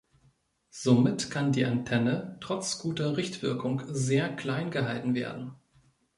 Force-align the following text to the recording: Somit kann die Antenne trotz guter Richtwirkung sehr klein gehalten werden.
Somit 0.71 1.29
kann 1.29 1.51
die 1.51 1.63
Antenne 1.63 2.39
trotz 2.41 2.79
guter 2.79 3.17
Richtwirkung 3.17 3.83
sehr 3.85 4.35
klein 4.35 4.71
gehalten 4.71 5.13
werden. 5.13 5.53